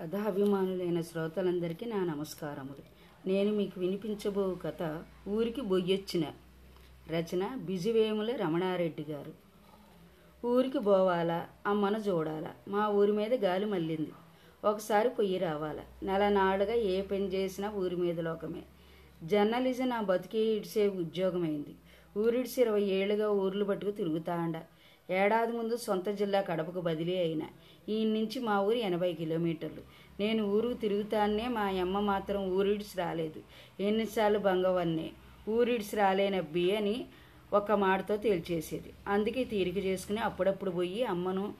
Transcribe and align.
కథాభిమానులైన 0.00 1.00
శ్రోతలందరికీ 1.00 1.86
నా 1.86 2.04
నమస్కారములు. 2.04 2.82
నేను 3.28 3.52
మీకు 3.52 3.80
వినిపించబో 3.80 4.56
కథ 4.66 5.02
ఊరికి 5.28 5.60
బొయ్యొచ్చిన 5.60 6.24
రచన 7.10 7.56
బిజువేముల 7.56 8.36
రమణారెడ్డి 8.36 9.06
గారు. 9.10 9.32
ఊరికి 10.46 10.78
పోవాలా 10.78 11.46
అమ్మను 11.66 11.98
చూడాలా 11.98 12.50
మా 12.68 12.88
ఊరి 12.88 13.12
మీద 13.12 13.34
గాలి 13.34 13.66
మళ్ళింది. 13.66 14.12
ఒకసారి 14.64 15.08
పొయ్యి 15.10 15.38
రావాలా 15.38 15.82
నెల 16.02 16.28
నాడుగా 16.28 16.74
ఏ 16.74 17.02
పని 17.02 17.26
చేసినా 17.26 17.70
ఊరి 17.70 17.96
మీద 17.96 18.20
లోకమే. 18.20 18.62
జర్నలిజం 19.24 19.88
నా 19.88 20.00
బతికి 20.00 20.38
ఇడిసే 20.38 20.88
ఉద్యోగమైంది. 20.88 21.74
ఊరిడిసి 22.18 22.60
ఇరవై 22.60 22.82
ఏళ్ళుగా 22.82 23.30
ఊర్లు 23.30 23.64
పట్టుకు 23.64 23.90
తిరుగుతాండ. 23.90 24.56
ఏడాది 25.10 25.52
ముందు 25.52 25.76
సొంత 25.76 26.08
జిల్లా 26.08 26.40
కడపకు 26.40 26.80
బదిలీ 26.80 27.18
అయిన. 27.18 27.42
ఈ 27.88 28.04
నుంచి 28.04 28.40
మా 28.40 28.60
ఊరు 28.60 28.76
ఎనభై 28.76 29.12
కిలోమీటర్లు. 29.12 29.82
నేను 30.20 30.44
ఊరు 30.44 30.72
తిరుగుతానే 30.72 31.48
మా 31.48 31.60
అమ్మ 31.60 32.00
మాత్రం 32.00 32.44
ఊరిడిసి 32.44 32.98
రాలేదు. 32.98 33.42
ఎన్నిసార్లు 33.82 34.38
బంగవన్నే 34.38 35.10
ఊరిడిసి 35.48 35.96
రాలేనబ్బి 35.96 36.76
అని 36.76 37.06
ఒక్క 37.52 37.72
మాటతో 37.72 38.16
తేల్చేసేది. 38.16 38.92
అందుకే 39.08 39.44
తీరిక 39.44 39.76
చేసుకుని 39.78 40.18
అప్పుడప్పుడు 40.18 40.70
పోయి 40.70 41.04
అమ్మను 41.04 41.54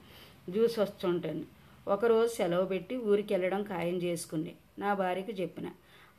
జ్యూస్ 0.49 0.79
వస్తుంటాను. 0.79 1.43
ఒకరోజు 1.87 2.33
సెలవు 2.33 2.65
పెట్టి 2.65 2.97
ఊరికి 2.97 3.33
వెళ్ళడం 3.33 3.63
ఖాయం 3.63 3.95
చేసుకుని 3.95 4.51
నా 4.79 4.93
భార్యకు 4.93 5.31
చెప్పిన. 5.31 5.69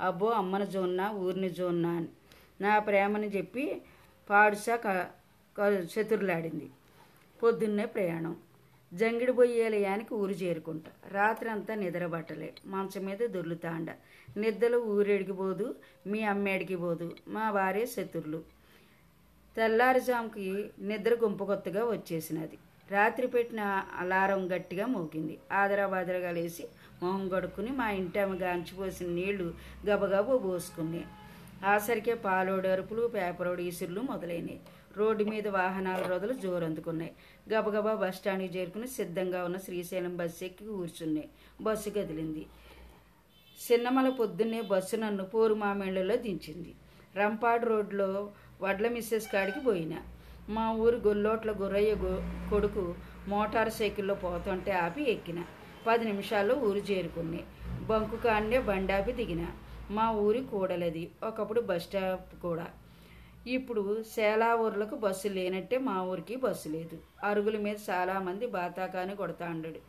అబ్బో 0.00 0.26
అమ్మని 0.26 0.66
జోన్నా 0.66 1.10
ఊరిని 1.10 1.50
జోన్నా 1.50 1.90
అని. 1.90 2.06
నా 2.60 2.78
ప్రేమని 2.78 3.26
చెప్పి 3.26 3.82
పాడుసా 4.30 4.76
క- 4.76 5.10
చతురులాడింది 5.64 6.70
పొద్దున్నే 7.42 7.84
ప్రయాణం. 7.84 8.36
జంగిడి 8.94 9.32
బొయ్యేలయానికి 9.32 10.14
ఊరు 10.14 10.32
చేరుకుంటా. 10.32 10.90
రాత్రంతా 11.08 11.74
నిద్రబట్టలే 11.74 12.52
మంచం 12.66 13.04
మీద 13.04 13.18
దొర్లుతాండ. 13.18 13.90
నిద్రలో 14.36 14.78
ఊరేడికి 14.78 15.32
పోదు 15.32 15.74
మీ 16.06 16.22
అమ్మేడికి 16.22 16.76
పోదు 16.76 17.16
మా 17.28 17.50
భార్య 17.50 17.86
శత్రులు. 17.86 18.42
తెల్లారుజాముకి 19.56 20.70
నిద్ర 20.80 21.14
గుంపుకొత్తగా 21.14 21.84
వచ్చేసినది. 21.84 22.58
రాత్రి 22.90 23.26
పెట్టిన 23.26 23.60
అలారం 23.98 24.54
గట్టిగా 24.54 24.86
మోగింది. 24.86 25.38
ఆదరాబాదరగా 25.52 26.30
లేచి 26.30 26.68
మొహం 27.02 27.28
కడుక్కుని 27.28 27.70
మా 27.70 27.90
ఇంటి 27.90 28.18
ఆమె 28.18 28.38
గాంచిపోసిన 28.38 29.08
నీళ్ళు 29.08 29.54
గబగబ 29.86 30.44
పోసుకున్నాయి 30.44 31.06
ఆసరికే 31.64 32.14
పాలోడు 32.14 32.68
అరుపులు 32.68 33.06
పేపరోడు 33.06 33.60
ఇసుర్లు 33.60 34.00
మొదలైనవి 34.00 34.60
రోడ్డు 34.96 35.24
మీద 35.24 35.48
వాహనాల 35.48 36.02
రొదలు 36.02 36.32
జోరందుకున్నాయి. 36.32 37.12
గబగబా 37.52 37.94
బస్టాండ్కి 37.94 38.58
చేరుకుని 38.58 38.88
సిద్ధంగా 38.88 39.44
ఉన్న 39.44 39.56
శ్రీశైలం 39.56 40.16
బస్సు 40.16 40.44
ఎక్కి 40.44 40.66
కూర్చున్నాయి. 40.66 41.28
బస్సు 41.60 41.90
కదిలింది. 41.90 42.46
చిన్నమల 43.58 44.08
పొద్దున్నే 44.08 44.60
బస్సు 44.60 44.96
నన్ను 44.96 45.24
పోరు 45.24 45.54
మామేళ్ళలో 45.54 46.16
దించింది. 46.16 46.74
రంపాడు 47.16 47.66
రోడ్లో 47.66 48.30
వడ్ల 48.62 48.88
మిస్సెస్ 48.88 49.32
కాడికి 49.32 49.60
పోయిన. 49.60 49.94
మా 50.48 50.72
ఊరు 50.72 50.96
గొల్లోట్ల 50.96 51.52
గుర్రయ్య 51.52 51.94
కొడుకు 52.50 52.94
మోటార్ 53.28 53.70
సైకిల్లో 53.70 54.14
పోతుంటే 54.14 54.72
ఆపి 54.72 55.10
ఎక్కిన. 55.10 55.44
పది 55.86 56.04
నిమిషాల్లో 56.04 56.54
ఊరు 56.54 56.78
చేరుకున్నాయి. 56.78 57.44
బంకు 57.86 58.16
కాండే 58.16 58.58
బండాపి 58.60 59.12
దిగిన. 59.12 59.46
మా 59.90 60.10
ఊరి 60.10 60.40
కూడలది. 60.44 61.10
ఒకప్పుడు 61.24 61.60
బస్ 61.60 61.82
స్టాప్ 61.82 62.42
కూడా. 62.42 62.66
ఇప్పుడు 63.46 64.02
సేలా 64.02 64.54
ఊర్లకు 64.56 64.96
బస్సు 64.96 65.28
లేనట్టే 65.28 65.78
మా 65.78 66.02
ఊరికి 66.02 66.36
బస్సు 66.36 66.68
లేదు. 66.68 66.98
అరుగుల 67.24 67.58
మీద 67.58 67.76
చాలామంది 67.90 68.46
బాతాకాని 68.46 69.16
కొడతాండడు 69.16 69.80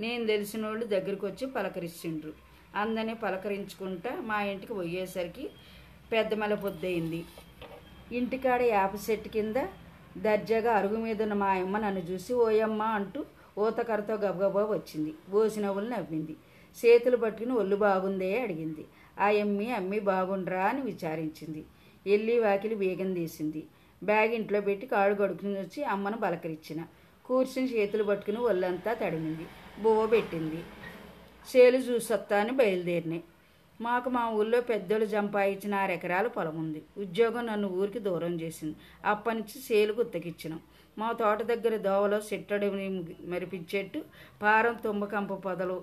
నేను 0.00 0.26
తెలిసిన 0.26 0.66
వాళ్ళు 0.66 0.86
దగ్గరికి 0.86 1.26
వచ్చి 1.26 1.46
పలకరిస్తుండ్రు. 1.46 2.32
అందరినీ 2.76 3.14
పలకరించుకుంటా 3.14 4.20
మా 4.20 4.42
ఇంటికి 4.42 4.74
పోయేసరికి 4.74 5.50
పెద్దమల 6.12 6.54
పొద్దయింది. 6.54 7.24
ఇంటికాడ 8.12 8.62
యాప 8.62 8.90
చెట్టు 9.10 9.28
కింద 9.28 9.56
దర్జాగా 10.16 10.72
అరుగు 10.72 10.96
మీద 10.96 11.22
ఉన్న 11.22 11.32
మా 11.32 11.46
అమ్మ 11.46 11.78
నన్ను 11.78 12.00
చూసి 12.00 12.34
ఓయమ్మ 12.34 12.82
అంటూ 12.82 13.24
ఊతకరతో 13.58 14.14
గబగబా 14.14 14.64
వచ్చింది. 14.64 15.14
బోసినవ్వులు 15.28 15.88
నవ్వింది. 15.88 16.36
చేతులు 16.84 17.16
పట్టుకుని 17.16 17.52
ఒళ్ళు 17.52 17.76
బాగుందే 17.76 18.40
అడిగింది. 18.40 18.84
ఆ 19.18 19.28
ఎమ్మి 19.42 19.68
అమ్మి 19.72 19.98
బాగుండ్రా 20.00 20.62
అని 20.66 20.82
విచారించింది. 20.82 21.62
ఎల్లి 22.06 22.40
వాకిలి 22.40 22.74
వేగం 22.74 23.14
తీసింది. 23.14 23.62
బ్యాగ్ 24.02 24.32
ఇంట్లో 24.34 24.60
పెట్టి 24.60 24.86
కాడు 24.86 25.14
గడుకుని 25.14 25.58
వచ్చి 25.58 25.84
అమ్మను 25.84 26.16
బలకరించిన 26.16 26.80
కూర్చుని 27.24 27.68
చేతులు 27.74 28.04
పట్టుకుని 28.04 28.38
ఒళ్ళంతా 28.38 28.92
తడిమింది. 28.94 29.46
బువ్వ 29.82 30.06
పెట్టింది. 30.06 30.60
చేలు 31.48 31.78
చూసొత్తా 31.78 32.36
అని 32.40 32.52
బయలుదేరినాయి 32.52 33.22
మాకు 33.80 34.08
మా 34.10 34.22
ఊళ్ళో 34.30 34.60
పెద్దోళ్ళు 34.60 35.06
జంపాయించిన 35.06 35.74
ఆరు 35.74 35.92
ఎకరాల 35.92 36.26
పొలం 36.26 36.56
ఉంది. 36.58 36.82
ఉద్యోగం 36.98 37.46
నన్ను 37.46 37.68
ఊరికి 37.68 37.98
దూరం 37.98 38.34
చేసింది. 38.40 38.76
అప్పటి 39.04 39.36
నుంచి 39.36 39.58
సేలు 39.62 39.92
గుత్తకిచ్చినాం. 39.92 40.60
మా 40.98 41.08
తోట 41.12 41.42
దగ్గర 41.42 41.76
దోవలో 41.76 42.18
చెట్టడి 42.28 42.68
మెరిపించేట్టు 43.32 44.00
పారం 44.42 44.76
తుమ్మకంప 44.84 45.32
పొదలు 45.46 45.76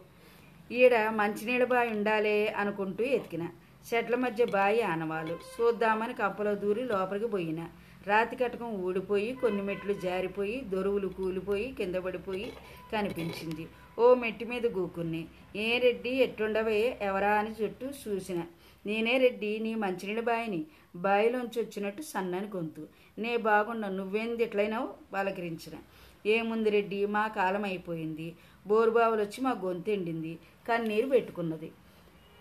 ఈడ 0.72 0.96
మంచినీళ్ళ 1.10 1.66
బావి 1.66 1.90
ఉండాలే 1.90 2.48
అనుకుంటూ 2.48 3.04
ఎతికిన. 3.04 3.50
చెట్ల 3.88 4.16
మధ్య 4.16 4.46
బావి 4.46 4.82
ఆనవాలు. 4.82 5.40
చూద్దామని 5.54 6.14
కప్పలో 6.14 6.56
దూరి 6.56 6.84
లోపలికి 6.84 7.28
పోయిన. 7.28 7.68
రాతి 8.08 8.36
కటకం 8.36 8.66
ఊడిపోయి 8.66 9.34
కొన్ని 9.34 9.62
మెట్లు 9.62 9.94
జారిపోయి 9.94 10.62
దొరువులు 10.62 11.08
కూలిపోయి 11.08 11.72
కింద 11.78 11.96
పడిపోయి 11.96 12.54
కనిపించింది. 12.94 13.68
ఓ 14.00 14.14
మెట్టి 14.14 14.46
మీద 14.46 14.66
గూకున్ని 14.66 15.28
ఏ 15.56 15.78
రెడ్డి 15.78 16.10
ఎట్టుండవే 16.10 16.98
ఎవరా 17.02 17.34
అని 17.34 17.64
చుట్టూ 17.64 17.88
చూసిన. 17.88 18.44
నేనే 18.86 19.18
రెడ్డి 19.18 19.60
నీ 19.60 19.76
మంచినీళ్ళ 19.76 20.22
బాయిని 20.22 20.66
బాయిలోంచి 20.96 21.62
వచ్చినట్టు 21.62 22.02
సన్నని 22.02 22.48
గొంతు. 22.48 22.88
నే 23.20 23.38
బాగున్నా 23.38 23.90
నువ్వేంది 23.90 24.44
ఎట్లయినావు? 24.44 24.90
పలకరించిన. 25.14 25.78
ఏముంది 26.26 26.70
రెడ్డి 26.70 27.06
మా 27.06 27.28
కాలం 27.28 27.64
అయిపోయింది. 27.64 28.36
బోరుబావులు 28.68 29.22
వచ్చి 29.22 29.42
మా 29.42 29.52
గొంతు 29.52 29.90
ఎండింది. 29.90 30.40
కన్నీరు 30.70 31.08
పెట్టుకున్నది. 31.08 31.72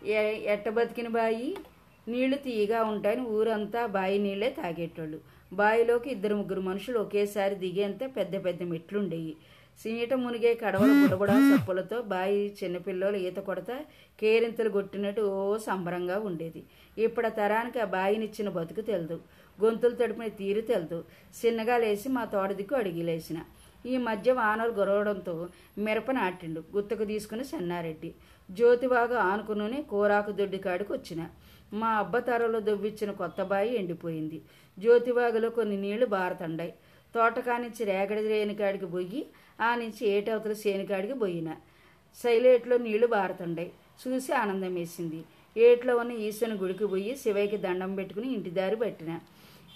ఎ- 0.05 0.53
ఎట్ట 0.53 0.69
బతికిన 0.69 1.09
బాయి? 1.09 1.57
నీళ్ళు 2.09 2.37
తీయగా 2.37 2.83
ఉంటాయని 2.83 3.21
ఊరంతా 3.21 3.87
బాయి 3.87 4.19
నీళ్ళే 4.19 4.51
తాగేటోళ్ళు. 4.51 5.21
బావిలోకి 5.53 6.11
ఇద్దరు 6.11 6.35
ముగ్గురు 6.35 6.61
మనుషులు 6.61 6.99
ఒకేసారి 6.99 7.55
దిగేంత 7.55 8.17
పెద్ద 8.17 8.45
పెద్ద 8.45 8.63
మెట్లుండేవి 8.63 9.37
సీట 9.81 10.13
మునిగే 10.23 10.51
కడవల 10.63 10.93
బుడబుడ 11.03 11.31
సప్పులతో 11.51 11.97
బాయి 12.13 12.43
చిన్నపిల్లలు 12.59 13.19
ఈత 13.27 13.39
కొడతా 13.49 13.77
కేరింతలు 14.21 14.69
కొట్టినట్టు 14.69 15.23
ఓ 15.39 15.57
సంబరంగా 15.67 16.17
ఉండేది. 16.29 16.63
ఇప్పుడు 17.07 17.29
తరానికి 17.39 17.81
ఆ 17.85 17.87
బాయినిచ్చిన 17.97 18.49
బతుకు 18.59 18.83
తెలదు. 18.91 19.17
గొంతులు 19.59 19.95
తడిపిన 19.95 20.29
తీరు 20.41 20.63
తెలదు. 20.71 20.99
చిన్నగా 21.41 21.77
లేచి 21.85 22.09
మా 22.17 22.25
తోట 22.35 22.51
దిక్కు 22.61 22.77
అడిగిలేసిన 22.77 23.39
ఈ 23.87 23.97
మధ్య 24.09 24.33
వానలు 24.33 24.73
గొరవడంతో 24.81 25.35
మిరప 25.87 26.11
నాటిండు. 26.11 26.61
గుత్తకు 26.75 27.05
తీసుకుని 27.05 27.45
సన్నారెడ్డి 27.45 28.11
జ్యోతిబాగా 28.49 29.19
ఆనుకుని 29.31 29.81
కూరాకు 29.83 30.31
దొడ్డి 30.31 30.59
కాడికి 30.59 30.93
వచ్చిన. 30.93 31.21
మా 31.81 31.91
అబ్బ 32.03 32.19
తరలో 32.19 32.61
దొవ్విచ్చిన 32.61 33.11
కొత్త 33.11 33.43
బాయి 33.43 33.71
ఎండిపోయింది. 33.81 34.39
జ్యోతిబాగులో 34.79 35.51
కొన్ని 35.51 35.77
నీళ్ళు 35.77 36.07
బారతండాయి. 36.07 36.73
తోటకానించి 37.15 37.85
రేగడి 37.85 38.29
రేణికాడికి 38.29 38.87
పోయి 38.87 39.27
ఆ 39.61 39.75
నుంచి 39.75 40.03
ఏటవతల 40.09 40.53
సేనికాడికి 40.53 41.15
పోయిన 41.15 41.57
సైలేట్లో 42.23 42.79
నీళ్ళు 42.79 43.07
బారుతుండే. 43.07 43.71
చూసి 44.03 44.33
ఆనందం 44.33 44.75
వేసింది. 44.75 45.25
ఏట్లో 45.57 45.97
ఉన్న 45.97 46.13
ఈశ్వని 46.13 46.55
గుడికి 46.55 46.87
పోయి 46.87 47.17
శివయ్యకి 47.17 47.57
దండం 47.57 47.95
పెట్టుకుని 47.95 48.29
ఇంటి 48.35 48.51
దారి 48.51 48.77
పట్టిన. 48.77 49.21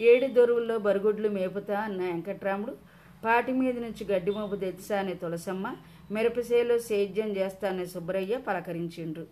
ఏడు 0.01 0.27
దొరువుల్లో 0.27 0.79
బరుగుడ్లు 0.79 1.29
మేపుతా 1.29 1.81
అన్న 1.81 2.03
వెంకట్రాముడు 2.03 2.75
పాటి 3.25 3.53
మీద 3.53 3.77
నుంచి 3.79 4.03
గడ్డి 4.07 4.31
మోపు 4.31 4.57
తెచ్చా 4.57 4.99
అనే 4.99 5.15
తులసమ్మ 5.15 5.77
మిరపసేలో 6.11 6.79
సేద్యం 6.79 7.37
చేస్తా 7.37 7.69
అనే 7.69 7.87
సుబ్బరయ్య 7.87 8.37
పలకరించిండ్రు. 8.37 9.27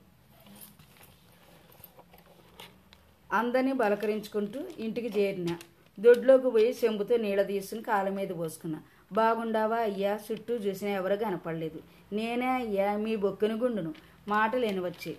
అందరినీ 3.33 3.73
బలకరించుకుంటూ 3.73 4.61
ఇంటికి 4.79 5.21
చేరిన. 5.21 5.53
దొడ్లోకి 5.99 6.51
పోయి 6.51 6.77
చెంబుతో 6.85 7.17
నీళ్ళ 7.17 7.43
తీసుకుని 7.43 7.83
కాళ్ళ 7.83 8.11
మీద 8.11 8.29
పోసుకున్నా. 8.39 8.83
బాగుండావా 9.13 9.77
అయ్యా? 9.77 10.21
చుట్టూ 10.27 10.55
చూసినా 10.55 10.91
ఎవరు 10.91 11.17
కనపడలేదు. 11.17 11.81
నేనే 12.13 12.47
అయ్యా 12.47 12.97
మీ 12.97 13.17
బొక్కని 13.17 13.55
గుండును. 13.55 13.95
మాటలేని 14.29 14.81
వచ్చి 14.81 15.17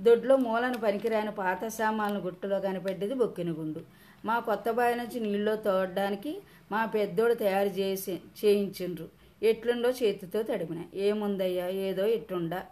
దొడ్లో 0.00 0.36
మూలను 0.36 0.78
పనికిరాని 0.78 1.30
పాత 1.30 1.66
సామాన్లు 1.66 2.20
గుట్టలో 2.20 2.60
కనిపెట్టేది 2.60 3.14
బొక్కిన 3.14 3.50
గుండు. 3.50 3.80
మా 4.24 4.38
కొత్త 4.38 4.70
బావి 4.70 4.94
నుంచి 4.94 5.20
నీళ్ళలో 5.20 5.56
తోడడానికి 5.56 6.42
మా 6.72 6.84
పెద్దోడు 6.84 7.34
తయారు 7.34 7.68
చేసి 7.68 8.20
చేయించిండ్రు. 8.44 9.08
ఎట్లుండో 9.42 9.90
చేతితో 9.90 10.42
తడిపిన 10.42 10.84
ఏముందయ్యా? 10.94 11.68
ఏదో 11.68 12.06
ఎట్టుండా 12.06 12.62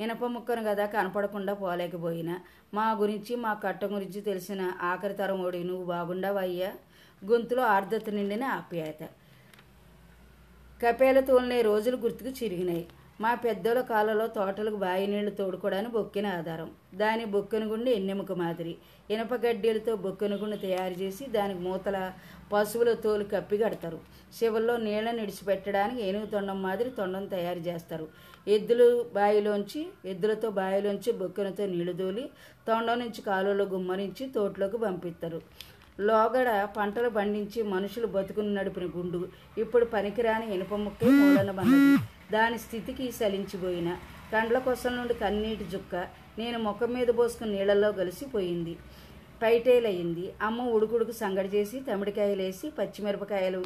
ఇనప 0.00 0.24
ముక్కను 0.24 0.62
కదా 0.64 0.86
కనపడకుండా 0.86 1.54
పోలేకపోయినా. 1.54 2.40
మా 2.74 2.92
గురించి 2.92 3.36
మా 3.36 3.54
కట్ట 3.54 3.84
గురించి 3.84 4.20
తెలిసిన 4.20 4.72
ఆఖరి 4.82 5.14
తరం 5.14 5.46
ఓడి 5.46 5.64
నువ్వు 5.64 5.84
బాగుండావయ్యా 5.84 6.72
గొంతులో 7.24 7.62
ఆర్ద్రత 7.62 8.10
నిండిన 8.10 8.44
ఆప్యాయత. 8.44 9.04
కపేల 10.82 11.20
తోలినే 11.20 11.62
రోజులు 11.62 11.96
గుర్తుకు 11.96 12.30
చిరిగినాయి. 12.30 12.86
మా 13.20 13.34
పెద్దల 13.34 13.80
కాలలో 13.80 14.26
తోటలకు 14.26 14.76
బావి 14.76 15.06
నీళ్ళు 15.06 15.30
తోడుకోవడానికి 15.30 15.92
బొక్కిన 15.92 16.26
ఆధారం. 16.26 16.70
దాని 16.94 17.24
బొక్కెన 17.24 17.72
గుండి 17.72 17.90
ఎన్నెముక 17.90 18.32
మాదిరి. 18.32 18.76
ఇనప 19.10 19.34
గడ్డీలతో 19.34 19.96
బొక్కెన 19.96 20.54
తయారు 20.54 21.00
చేసి 21.00 21.26
దానికి 21.26 21.60
మూతల 21.60 22.12
పశువుల 22.52 22.92
తోలు 22.92 23.24
కప్పి 23.24 23.58
కడతారు. 23.58 24.00
శివల్లో 24.38 24.76
నీళ్ళను 24.76 25.22
ఇడిచిపెట్టడానికి 25.22 26.02
ఏనుగు 26.02 26.26
తొండం 26.26 26.62
మాదిరి 26.62 26.90
తొండం 26.90 27.26
తయారు 27.26 27.58
చేస్తారు. 27.58 28.08
ఎద్దులు 28.48 29.06
బావిలోంచి 29.14 29.86
ఎద్దులతో 30.04 30.50
బావిలోంచి 30.50 31.12
బొక్కెనతో 31.12 31.66
నీళ్ళు 31.66 31.92
దోలి 31.92 32.30
తొండం 32.68 32.98
నుంచి 32.98 33.22
కాలువలో 33.22 33.64
గుమ్మరించి 33.64 34.28
తోటలోకి 34.28 34.76
పంపిస్తారు. 34.76 35.40
లోగడ 36.00 36.64
పంటలు 36.76 37.08
పండించి 37.08 37.62
మనుషులు 37.62 38.06
బతుకుని 38.06 38.54
నడిపిన 38.54 38.86
గుండు. 38.96 39.28
ఇప్పుడు 39.58 39.84
పనికిరాని 39.84 40.54
ఇనుప 40.54 40.74
ముక్కే 40.74 41.08
మూలన 41.08 41.50
బండది 41.50 41.96
దాని 42.32 42.58
స్థితికి 42.58 43.12
సలించిపోయిన. 43.12 43.96
కండ్ల 44.32 44.58
కొసల 44.58 44.92
నుండి 44.94 45.14
కన్నీటి 45.14 45.64
జుక్క. 45.64 45.94
నేను 46.38 46.58
ముఖం 46.58 46.92
మీద 46.92 47.06
పోసుకుని 47.06 47.52
నీళ్ళల్లో 47.52 47.92
కలిసిపోయింది 47.92 48.76
పైటేలయ్యింది 49.42 50.34
అమ్మ 50.42 50.62
ఉడుకుడుకు 50.62 51.12
సంగడి 51.12 51.48
చేసి 51.48 51.80
తమిడికాయలేసి 51.80 52.70
పచ్చిమిరపకాయలు 52.70 53.64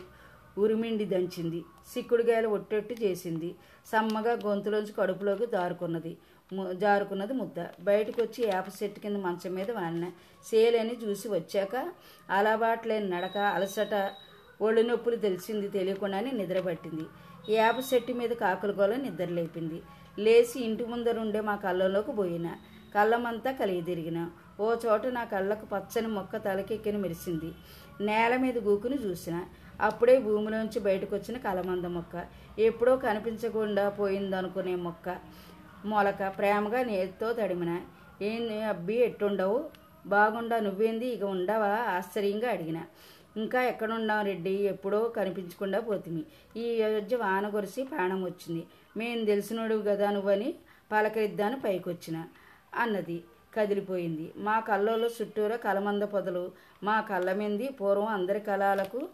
ఉరిమిండి 0.59 1.05
దంచింది. 1.05 1.65
సిక్కుడుగాయలు 1.94 2.49
ఒట్టొట్టు 2.49 2.94
చేసింది. 3.03 3.55
సమ్మగా 3.87 4.33
గొంతులోంచి 4.47 4.93
కడుపులోకి 4.99 5.47
దారుకున్నది. 5.47 6.17
జారుకున్నది 6.73 7.32
ముద్ద. 7.32 7.67
బయటకు 7.81 8.23
వచ్చి 8.23 8.47
వేప 8.47 8.64
చెట్టు 8.82 9.00
కింద 9.00 9.17
మంచం 9.17 9.55
మీద 9.55 9.70
వాడిన 9.70 10.06
సేలని 10.44 10.97
చూసి 11.05 11.29
వచ్చాక 11.29 11.93
అలవాట్లేని 12.31 13.11
నడక 13.11 13.38
అలసట 13.38 14.11
ఒళ్ళు 14.62 14.81
నొప్పులు 14.81 15.17
తెలిసింది 15.17 15.69
తెలియకుండానే 15.69 16.31
నిద్రపట్టింది. 16.31 17.02
వేప 17.49 17.94
చెట్టు 17.94 18.12
మీద 18.12 18.31
కాకుల 18.31 18.73
గోల 18.81 18.97
నిద్ర 18.97 19.25
లేపింది. 19.25 19.82
లేచి 20.19 20.64
ఇంటి 20.64 20.85
ముందర 20.85 21.19
ఉండే 21.19 21.41
మా 21.41 21.56
కళ్ళలోకి 21.56 22.12
పోయిన. 22.12 22.56
కళ్ళమంతా 22.94 23.52
కలిగి 23.52 23.82
తిరిగిన. 23.82 24.31
ఓ 24.61 24.75
చోట 24.87 25.06
నా 25.06 25.25
కళ్ళకు 25.25 25.67
పచ్చని 25.67 26.06
మొక్క 26.06 26.37
తలకెక్కిన 26.37 26.97
మెరిసింది. 26.97 27.52
నేల 28.05 28.37
మీద 28.37 28.58
గూకుని 28.58 28.99
చూసిన. 29.05 29.44
అప్పుడే 29.81 30.19
భూమిలోంచి 30.19 30.81
బయటకు 30.81 31.17
వచ్చిన 31.17 31.38
కలమంద 31.38 31.85
మొక్క. 31.85 32.26
ఎప్పుడో 32.58 32.97
కనిపించకుండా 32.97 33.88
పోయిందనుకునే 33.88 34.75
మొక్క. 34.75 35.19
మొలక 35.85 36.35
ప్రేమగా 36.38 36.82
నేతితో 36.82 37.32
తడిమిన. 37.32 37.81
ఏంది 38.23 38.62
అబ్బి 38.62 38.94
ఎట్టుండవు? 38.94 39.65
బాగుండా 40.06 40.61
నువ్వేంది? 40.61 41.06
ఇక 41.06 41.23
ఉండవా? 41.23 41.69
ఆశ్చర్యంగా 41.69 42.50
అడిగిన. 42.50 42.82
ఇంకా 43.37 43.62
ఎక్కడున్నావు 43.62 44.25
రెడ్డి? 44.25 44.50
ఎప్పుడో 44.50 45.09
కనిపించకుండా 45.09 45.81
పోతిమి. 45.81 46.25
ఈ 46.56 46.82
అయోధ్య 46.82 47.17
వాన 47.17 47.49
కొరిసి 47.49 47.85
ప్రాణం 47.85 48.25
వచ్చింది. 48.25 48.67
మేం 48.97 49.25
తెలిసినోడు 49.25 49.85
కదా 49.87 50.11
నువ్వని 50.11 50.55
పలకరిద్దాను 50.93 51.61
పైకొచ్చిన 51.61 52.25
అన్నది 52.75 53.25
కదిలిపోయింది. 53.55 54.33
మా 54.37 54.61
కళ్ళలో 54.61 55.09
చుట్టూరా 55.09 55.56
కలమంద 55.56 56.03
పొదలు. 56.03 56.50
మా 56.83 57.00
కళ్ళమింది 57.00 57.69
పూర్వం 57.69 58.06
అందరి 58.06 58.41
కళలకు 58.41 59.09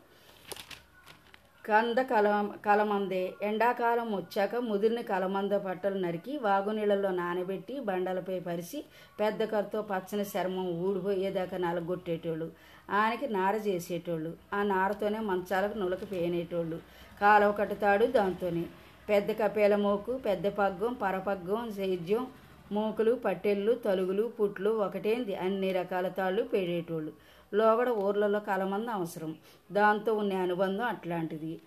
కంద 1.68 1.98
కల 1.98 2.48
కలమందే. 2.66 3.34
ఎండాకాలం 3.42 4.16
వచ్చాక 4.16 4.56
ముదిరిన 4.56 5.00
కలమంద 5.00 5.52
పట్టలు 5.52 5.98
నరికి 5.98 6.38
వాగునీళ్ళలో 6.38 7.10
నానబెట్టి 7.10 7.80
బండలపై 7.80 8.40
పరిచి 8.40 8.84
పెద్ద 9.20 9.44
కర్రతో 9.44 9.82
పచ్చని 9.82 10.22
చర్మం 10.22 10.68
ఊడిపోయేదాకా 10.68 11.56
నలగొట్టేటోళ్ళు. 11.56 12.50
ఆయనకి 12.90 13.28
నార 13.28 13.54
చేసేటోళ్ళు. 13.54 14.32
ఆ 14.54 14.62
నారతోనే 14.62 15.18
మంచాలకు 15.20 15.78
నులక 15.78 16.04
పేనేటోళ్ళు. 16.12 16.78
కాలువ 17.20 17.52
కట్టుతాడు 17.52 18.06
దాంతోనే. 18.06 18.64
పెద్ద 19.08 19.32
కపేల 19.32 19.76
మోకు 19.76 20.12
పెద్ద 20.18 20.46
పగ్గం 20.48 20.92
పరపగ్గం 21.02 21.72
సేద్యం 21.72 22.26
మోకులు 22.72 23.12
పట్టెళ్ళు 23.14 23.72
తలుగులు 23.72 24.32
పుట్లు 24.40 24.70
ఒకటేంది. 24.70 25.34
అన్ని 25.36 25.72
రకాల 25.72 26.08
తాళ్ళు 26.08 26.42
పేడేటోళ్ళు. 26.42 27.12
లోగడ 27.54 27.88
ఊర్లలో 27.88 28.40
కలమంది 28.40 28.90
అవసరం. 28.90 29.34
దాంతో 29.72 30.14
ఉన్న 30.14 30.34
అనుబంధం 30.34 30.84
అట్లాంటిది. 30.84 31.60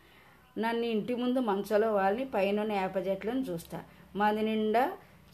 నన్ను 0.58 0.86
ఇంటి 0.86 1.16
ముందు 1.16 1.40
మంచలో 1.40 1.94
వాళ్ళని 1.94 2.26
పైన 2.26 2.64
వేప 2.64 3.08
చెట్లను 3.08 3.40
చూస్తా. 3.40 3.82
మంది 4.16 4.42
నిండా 4.42 4.92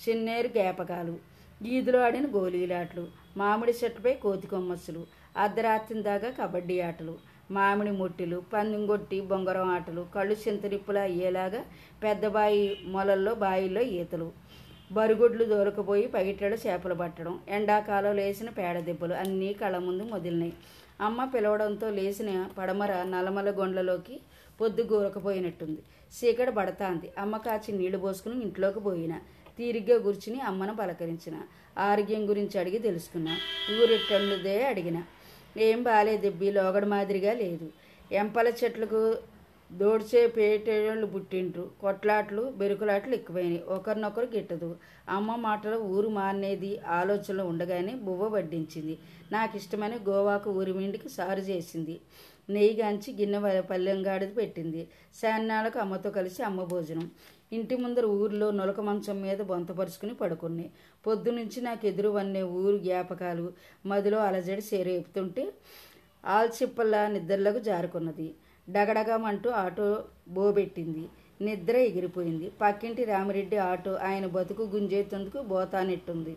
చిన్నేరు 0.10 0.48
గేపకాలు. 0.58 1.12
గీదులో 1.68 2.04
ఆడిన 2.04 2.26
గోళీలాటలు 2.26 3.08
మామిడి 3.38 3.74
చెట్టుపై 3.84 4.14
కోతి 4.14 4.48
కొమ్మస్సులు. 4.48 5.08
అర్ధరాత్రి 5.38 6.02
దాకా 6.02 6.30
కబడ్డీ 6.30 6.80
ఆటలు. 6.80 7.18
మామిడి 7.52 7.92
ముట్టిలు 7.92 8.44
పందింగొట్టి 8.54 9.22
బొంగరం 9.22 9.70
ఆటలు. 9.70 10.06
కళ్ళు 10.16 10.36
చింతరిప్పులా 10.48 11.02
అయ్యేలాగా 11.02 11.64
పెద్ద 12.04 12.28
బాయి 12.28 12.80
మొలల్లో 12.84 13.36
బాయిల్లో 13.36 13.82
ఈతలు. 13.82 14.32
బరుగుడ్లు 14.96 15.44
దొరకపోయి 15.44 16.08
పగిట్టెడు 16.08 16.58
చేపలు 16.68 16.94
పట్టడం. 16.94 17.40
ఎండాకాలం 17.50 18.16
లేచిన 18.16 18.50
పేడ 18.50 18.80
దెబ్బలు 18.80 19.14
అన్నీ 19.14 19.50
కళ్ళ 19.54 19.78
ముందు 19.78 20.04
మొదలినాయి. 20.04 20.54
అమ్మ 21.02 21.26
పిలవడంతో 21.26 21.88
లేచిన 21.90 22.50
పడమర 22.58 22.92
నలమల 23.04 23.50
గొండ్లలోకి 23.52 24.16
పొద్దు 24.62 24.82
గూరకపోయినట్టుంది. 24.82 25.82
చీకటి 26.16 26.52
పడతాంది. 26.52 27.08
అమ్మ 27.18 27.38
కాచి 27.38 27.72
నీళ్ళు 27.78 27.98
పోసుకుని 27.98 28.42
ఇంట్లోకి 28.42 28.80
పోయిన. 28.80 29.14
తీరిగ్గా 29.58 29.98
కూర్చుని 29.98 30.40
అమ్మను 30.42 30.76
పలకరించిన. 30.76 31.36
ఆరోగ్యం 31.80 32.30
గురించి 32.30 32.56
అడిగి 32.60 32.80
తెలుసుకున్నా. 32.80 33.34
ఊరెట్టండుదే 33.82 34.58
అడిగిన. 34.66 35.04
ఏం 35.58 35.84
బాలేదెబ్బి 35.84 36.52
లోగడ 36.52 36.86
మాదిరిగా 36.86 37.34
లేదు. 37.34 37.68
ఎంపల 38.12 38.48
చెట్లకు 38.64 39.02
దోడ్చే 39.76 40.28
పేటేళ్ళు 40.28 41.06
పుట్టిండ్రు. 41.06 41.72
కొట్లాట్లు 41.82 42.54
బెరుకులాట్లు 42.58 43.14
ఎక్కువైనాయి. 43.14 43.64
ఒకరినొకరు 43.68 44.26
గిట్టదు. 44.26 44.76
అమ్మ 45.10 45.36
మాటలు 45.36 45.78
ఊరు 45.78 46.08
మానేది 46.08 46.80
ఆలోచనలు 46.80 47.44
ఉండగానే 47.44 47.96
బువ్వ 47.96 48.28
వడ్డించింది. 48.28 48.98
నాకు 49.32 49.58
ఇష్టమైన 49.58 49.96
గోవాకు 50.10 50.52
ఊరి 50.52 50.74
మిండికి 50.74 51.10
సారు 51.10 51.40
చేసింది. 51.40 52.00
నెయ్యి 52.50 52.82
గాంచి 52.82 53.14
గిన్నె 53.14 53.38
వ- 53.38 53.62
పల్లెంగాడిది 53.62 54.34
పెట్టింది. 54.34 54.88
శాన్నాళ్ళకు 55.22 55.80
అమ్మతో 55.80 56.10
కలిసి 56.10 56.44
అమ్మ 56.44 56.64
భోజనం. 56.64 57.12
ఇంటి 57.54 57.76
ముందర 57.76 58.06
ఊరిలో 58.06 58.52
నొలక 58.52 58.80
మంచం 58.80 59.22
మీద 59.22 59.38
బొంతపరుచుకుని 59.38 60.14
పడుకున్నాయి 60.14 60.72
పొద్దునుంచి 61.08 61.62
నాకు 61.62 61.88
ఎదురు 61.88 62.10
వన్నే 62.10 62.44
ఊరు 62.44 62.78
జ్ఞాపకాలు. 62.78 63.54
మదిలో 63.86 64.20
అలజడి 64.20 64.62
సేరేపుతుంటే 64.62 65.54
ఆల్చిప్పల్లా 66.26 67.08
నిద్రలకు 67.08 67.60
జారుకున్నది. 67.60 68.36
డగడగమంటూ 68.70 69.50
ఆటో 69.50 70.04
బోబెట్టింది. 70.28 71.04
నిద్ర 71.42 71.76
ఎగిరిపోయింది. 71.78 72.52
పక్కింటి 72.62 73.04
రామిరెడ్డి 73.04 73.58
ఆటో 73.58 73.94
ఆయన 73.96 74.26
బతుకు 74.26 74.64
గుంజేతందుకు 74.64 75.42
బోతానెట్టుంది. 75.42 76.34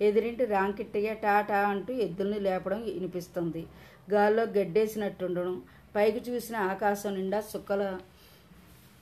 ఎదిరింటి 0.00 0.44
రాంకిట్టయ్య 0.44 1.14
టాటా 1.14 1.60
అంటూ 1.68 1.92
ఎద్దుల్ని 1.94 2.40
లేపడం 2.40 2.82
వినిపిస్తుంది. 2.82 3.66
గాల్లో 4.12 4.42
గడ్డేసినట్టుండడం 4.42 5.62
పైకి 5.96 6.30
చూసిన 6.30 6.56
ఆకాశం 6.56 7.14
నిండా 7.14 7.40
సుక్కల 7.40 7.98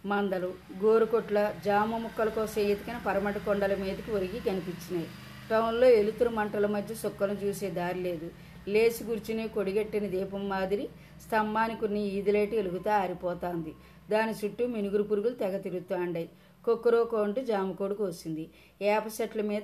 మందలు 0.07 0.55
గోరుకొట్ల 0.85 1.53
జామ 1.65 1.97
ముక్కల 1.97 2.29
కోసం 2.29 2.61
ఎతికిన 2.63 3.01
పరమటి 3.07 3.41
కొండల 3.41 3.75
మీదకి 3.75 4.11
ఒరిగి 4.11 4.39
కనిపించినాయి. 4.47 5.09
టౌన్లో 5.51 5.87
ఎలుతురు 6.01 6.31
మంటల 6.31 6.67
మధ్య 6.67 6.95
సుక్కను 6.95 7.33
చూసే 7.33 7.71
దారి 7.71 8.01
లేదు. 8.01 8.31
లేచి 8.69 9.07
కూర్చుని 9.07 9.49
కొడిగట్టిన 9.49 10.07
దీపం 10.07 10.49
మాదిరి 10.49 10.89
స్తంభానికి 11.23 11.81
కొన్ని 11.81 12.05
ఈదిలేటి 12.07 12.57
వెలుగుతా 12.57 12.97
ఆరిపోతాంది. 12.97 13.73
దాని 14.11 14.35
చుట్టూ 14.45 14.67
మినుగురు 14.67 15.03
పురుగులు 15.03 15.35
తెగ 15.35 15.59
తిరుగుతాండాయి. 15.59 16.29
కుక్కరో 16.65 17.05
కొంటూ 17.05 17.43
జామకోడు 17.43 17.95
కోసింది. 17.95 18.51
ఏప 18.83 19.03
చెట్ల 19.21 19.41
మీద 19.43 19.63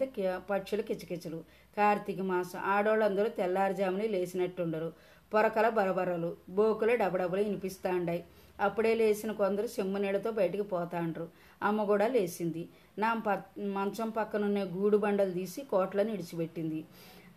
పక్షులు 0.50 0.82
కిచకిచలు. 0.82 1.44
కార్తీక 1.76 2.20
మాసం. 2.20 2.58
ఆడోళ్ళందరూ 2.58 3.28
తెల్లారుజామునే 3.28 4.06
లేచినట్టుండరు. 4.08 4.92
పొరకల 5.34 5.68
బరబరలు. 5.68 6.36
బోకులు 6.48 6.96
డబడబలు 6.96 7.42
వినిపిస్తాండాయి. 7.42 8.24
అప్పుడే 8.60 8.94
లేచిన 8.94 9.32
కొందరు 9.32 9.66
సిమ్ము 9.66 9.98
నీళ్ళతో 9.98 10.30
బయటికి 10.30 10.62
పోతాండ్రు. 10.62 11.28
అమ్మ 11.62 11.84
కూడా 11.84 12.06
లేచింది. 12.06 12.68
నా 12.98 13.14
ప 13.26 13.42
మంచం 13.58 14.10
పక్కనున్న 14.10 14.64
గూడు 14.64 14.96
బండలు 14.96 15.30
తీసి 15.30 15.60
కోట్లను 15.62 16.10
ఇడిచిపెట్టింది 16.10 16.84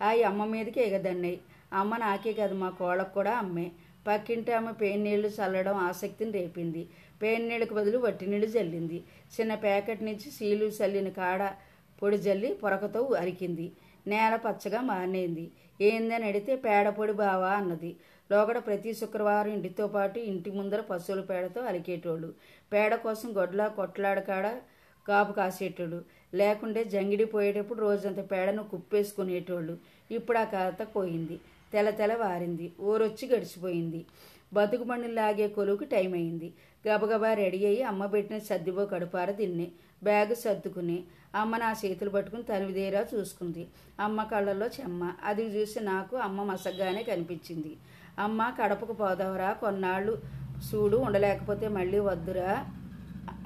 ఆ 0.01 0.09
అమ్మ 0.29 0.45
మీదకి 0.45 0.79
ఎగదన్నాయి 0.81 1.37
అమ్మ 1.73 1.97
నాకే 1.97 2.33
కాదు 2.33 2.53
మా 2.53 2.69
కోళ్ళకు 2.79 3.13
కూడా 3.13 3.33
అమ్మే. 3.37 3.67
పక్కింటి 4.07 4.51
ఆమె 4.53 4.71
పేరు 4.71 4.99
నీళ్ళు 4.99 5.29
చల్లడం 5.37 5.75
ఆసక్తిని 5.87 6.31
రేపింది. 6.31 6.83
పేరు 7.21 7.41
నీళ్ళకు 7.41 7.73
బదులు 7.73 7.97
వట్టి 7.97 8.25
నీళ్ళు 8.27 8.47
జల్లింది. 8.47 8.97
చిన్న 9.35 9.53
ప్యాకెట్ 9.55 10.01
నుంచి 10.03 10.27
సీలు 10.37 10.65
చల్లిన 10.79 11.09
కాడ 11.09 11.41
పొడి 12.01 12.17
జల్లి 12.17 12.49
పొరకతో 12.53 13.01
అరికింది. 13.21 13.67
నేల 14.07 14.35
పచ్చగా 14.35 14.81
మానేంది 14.81 15.45
ఏందని 15.81 16.25
అడిగితే 16.27 16.55
పేడ 16.55 16.89
పొడి 16.89 17.13
బావా 17.13 17.51
అన్నది. 17.51 17.91
లోగడ 18.31 18.57
ప్రతి 18.57 18.91
శుక్రవారం 18.93 19.51
ఇంటితో 19.51 19.87
పాటు 19.87 20.17
ఇంటి 20.31 20.49
ముందర 20.51 20.81
పశువుల 20.81 21.21
పేడతో 21.21 21.61
అలికేటోళ్ళు 21.61 22.29
పేడ 22.73 22.95
కోసం 22.95 23.29
గొడ్ల 23.37 23.67
కొట్లాడకాడ 23.67 24.45
కాపు 25.07 25.33
కాసేటోళ్ళు 25.33 26.03
లేకుంటే 26.33 26.83
జంగిడి 26.83 27.25
పోయేటప్పుడు 27.25 27.79
రోజంత 27.79 28.31
పేడను 28.31 28.63
కుప్పేసుకునేటోళ్ళు. 28.63 29.77
ఇప్పుడు 30.11 30.37
ఆ 30.37 30.43
కథ 30.43 30.87
పోయింది. 30.95 31.39
తెల 31.73 31.89
తెల 31.89 32.13
వారింది. 32.13 32.73
ఊరొచ్చి 32.81 33.27
గడిచిపోయింది. 33.27 34.05
బతుకు 34.53 34.83
లాగే 34.83 35.47
కొలువుకి 35.47 35.85
టైం 35.85 36.13
అయింది 36.13 36.53
గబగబా 36.87 37.33
రెడీ 37.33 37.65
అయ్యి 37.65 37.83
అమ్మ 37.83 38.05
పెట్టిన 38.05 38.37
సర్దిబో 38.37 38.85
కడుపార 38.85 39.31
తిన్నే. 39.31 39.67
బ్యాగ్ 40.03 40.35
సర్దుకుని. 40.35 41.03
అమ్మ 41.35 41.57
నా 41.57 41.75
చేతులు 41.85 42.09
పట్టుకుని 42.09 42.43
తనివిదేరా 42.43 43.05
చూసుకుంది. 43.13 43.67
అమ్మ 43.99 44.23
కళ్ళల్లో 44.23 44.67
చెమ్మ. 44.67 45.13
అది 45.23 45.43
చూసి 45.43 45.79
నాకు 45.79 46.17
అమ్మ 46.17 46.43
మసగ్గానే 46.43 47.03
కనిపించింది. 47.03 47.77
అమ్మ 48.19 48.53
కడపకు 48.61 48.93
పోదావరా. 48.93 49.53
కొన్నాళ్ళు 49.53 50.17
చూడు 50.69 50.97
ఉండలేకపోతే 50.97 51.67
మళ్ళీ 51.67 51.99
వద్దురా. 51.99 52.65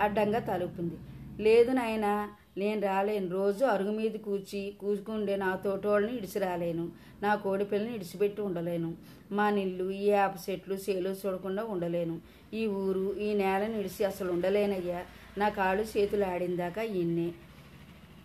అడ్డంగా 0.01 0.39
తలుపుంది. 0.39 0.95
లేదు 1.39 1.71
నాయనా 1.71 2.31
నేను 2.57 2.81
రాలేను. 2.81 3.29
రోజు 3.29 3.65
అరుగు 3.65 3.91
మీద 3.91 4.11
కూర్చి 4.11 4.73
కూచుకుండే 4.79 5.35
నా 5.35 5.55
తోటోళ్ళని 5.55 6.17
ఇడిచి 6.17 6.39
రాలేను 6.39 6.91
నా 7.21 7.35
కోడి 7.35 7.65
పిల్లని 7.65 7.95
ఇడిచిపెట్టి 7.95 8.41
ఉండలేను. 8.41 8.97
మా 9.31 9.49
నిల్లు 9.49 9.91
ఈ 9.91 10.05
యాప 10.07 10.35
చెట్లు 10.49 10.75
చేలు 10.75 11.09
చూడకుండా 11.09 11.63
ఉండలేను. 11.63 12.21
ఈ 12.53 12.67
ఊరు 12.67 13.17
ఈ 13.17 13.33
నేలను 13.33 13.77
ఇడిచి 13.77 14.05
అసలు 14.05 14.31
ఉండలేనయ్యా. 14.31 15.03
నా 15.37 15.49
కాళ్ళు 15.49 15.83
చేతులు 15.83 16.25
ఆడిందాక 16.25 16.77
ఇన్నే 16.77 17.31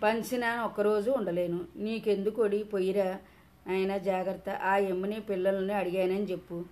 పంచిన 0.03 0.63
ఒక్కరోజు 0.65 1.11
ఉండలేను. 1.11 1.61
నీకెందుకొడి 1.77 2.63
పొయ్యిరా? 2.63 3.19
అయినా 3.67 3.97
జాగ్రత్త. 3.97 4.51
ఆ 4.51 4.77
ఎమ్మని 4.77 5.21
పిల్లల్ని 5.21 5.75
అడిగానని 5.75 6.25
చెప్పు. 6.25 6.65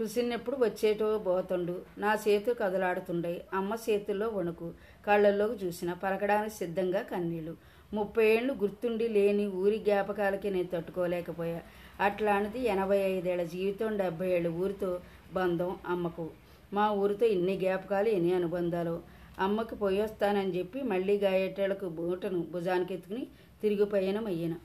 పుసినప్పుడు 0.00 0.56
వచ్చేటో 0.56 1.18
పోతుండు 1.18 1.80
నా 1.98 2.18
చేతులు 2.28 2.54
కదలాడుతుండే 2.54 3.44
అమ్మ 3.54 3.76
చేతుల్లో 3.90 4.28
వణుకు. 4.28 4.72
కళ్ళల్లోకి 5.06 5.56
చూసిన 5.64 5.92
పలకడానికి 5.92 6.54
సిద్ధంగా 6.54 7.02
కన్నీళ్ళు 7.02 7.54
ముప్పై 7.94 8.24
ఏళ్ళు 8.26 8.52
గుర్తుండి 8.52 9.08
లేని 9.16 9.46
ఊరి 9.62 9.78
జ్ఞాపకాలకి 9.78 10.50
నేను 10.50 10.68
తట్టుకోలేకపోయా. 10.72 11.60
అట్లాంటిది 12.06 12.60
ఎనభై 12.74 12.98
ఐదేళ్ళ 13.12 13.42
జీవితం 13.54 13.96
డెబ్బై 13.96 14.28
ఏళ్ళ 14.36 14.48
ఊరితో 14.62 14.90
బంధం 15.34 15.70
అమ్మకు. 15.86 16.26
మా 16.72 16.86
ఊరితో 17.02 17.26
ఇన్ని 17.26 17.56
జ్ఞాపకాలు 17.56 18.08
ఎన్ని 18.08 18.32
అనుబంధాలు. 18.34 18.96
అమ్మకి 19.44 19.74
పోయొస్తానని 19.76 20.52
చెప్పి 20.58 20.82
మళ్ళీ 20.82 21.16
గాయేటేళ్ళకు 21.18 21.86
బూటను 21.98 22.38
భుజానికి 22.52 22.94
ఎత్తుకుని 22.94 23.24
తిరిగి 23.62 23.86
పయనం 23.94 24.26
అయ్యాను 24.26 24.58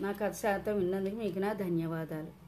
నా 0.00 0.10
కథ 0.12 0.32
శాతం 0.42 0.74
విన్నందుకు 0.78 1.16
మీకు 1.16 1.38
నా 1.38 1.52
ధన్యవాదాలు. 1.64 2.45